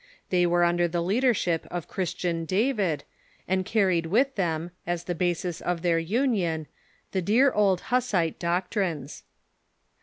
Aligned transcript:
They 0.31 0.47
were 0.47 0.63
under 0.63 0.87
the 0.87 0.99
leadership 1.03 1.67
of 1.69 1.87
Christian 1.87 2.43
David, 2.45 3.03
and 3.47 3.63
carried 3.67 4.05
witb 4.05 4.33
them, 4.33 4.71
as 4.87 5.03
tbe 5.05 5.19
basis 5.19 5.61
of 5.61 5.81
tbeir 5.83 6.03
union, 6.07 6.65
the 7.11 7.21
dear 7.21 7.51
old 7.51 7.81
Hussite 7.91 8.39
doctrines. 8.39 9.21